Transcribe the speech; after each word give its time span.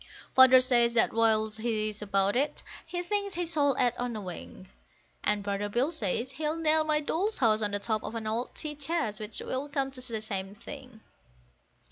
Father 0.33 0.59
says 0.61 0.95
that 0.95 1.13
whilst 1.13 1.59
he 1.59 1.89
is 1.89 2.01
about 2.01 2.35
it, 2.35 2.63
he 2.87 3.03
thinks 3.03 3.35
he 3.35 3.45
shall 3.45 3.77
add 3.77 3.93
on 3.99 4.15
a 4.15 4.21
wing; 4.21 4.67
And 5.23 5.43
brother 5.43 5.69
Bill 5.69 5.91
says 5.91 6.31
he'll 6.31 6.55
nail 6.55 6.83
my 6.83 7.01
Doll's 7.01 7.37
House 7.37 7.61
on 7.61 7.69
the 7.69 7.77
top 7.77 8.03
of 8.03 8.15
an 8.15 8.25
old 8.25 8.55
tea 8.55 8.73
chest, 8.73 9.19
which 9.19 9.39
will 9.41 9.69
come 9.69 9.91
to 9.91 10.01
the 10.01 10.19
same 10.19 10.55
thing. 10.55 11.01